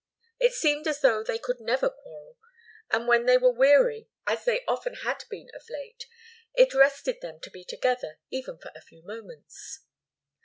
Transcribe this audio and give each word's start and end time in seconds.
It 0.39 0.53
seemed 0.53 0.87
as 0.87 1.01
though 1.01 1.23
they 1.23 1.37
could 1.37 1.59
never 1.59 1.87
quarrel; 1.87 2.39
and 2.89 3.07
when 3.07 3.27
they 3.27 3.37
were 3.37 3.53
weary, 3.53 4.09
as 4.25 4.45
they 4.45 4.65
often 4.65 4.95
had 5.03 5.25
been 5.29 5.51
of 5.53 5.69
late, 5.69 6.05
it 6.55 6.73
rested 6.73 7.21
them 7.21 7.39
to 7.41 7.51
be 7.51 7.63
together 7.63 8.17
even 8.31 8.57
for 8.57 8.71
a 8.73 8.81
few 8.81 9.03
moments. 9.05 9.81